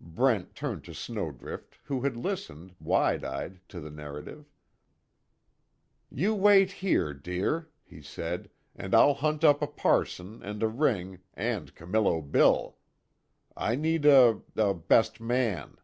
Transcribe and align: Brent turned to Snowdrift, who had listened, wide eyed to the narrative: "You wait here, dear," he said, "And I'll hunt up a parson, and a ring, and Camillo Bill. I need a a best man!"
Brent 0.00 0.56
turned 0.56 0.82
to 0.86 0.94
Snowdrift, 0.94 1.78
who 1.84 2.00
had 2.00 2.16
listened, 2.16 2.74
wide 2.80 3.22
eyed 3.22 3.60
to 3.68 3.78
the 3.78 3.88
narrative: 3.88 4.50
"You 6.10 6.34
wait 6.34 6.72
here, 6.72 7.14
dear," 7.14 7.68
he 7.84 8.02
said, 8.02 8.50
"And 8.74 8.96
I'll 8.96 9.14
hunt 9.14 9.44
up 9.44 9.62
a 9.62 9.68
parson, 9.68 10.42
and 10.42 10.60
a 10.64 10.68
ring, 10.68 11.20
and 11.34 11.72
Camillo 11.76 12.20
Bill. 12.20 12.78
I 13.56 13.76
need 13.76 14.04
a 14.04 14.40
a 14.56 14.74
best 14.74 15.20
man!" 15.20 15.76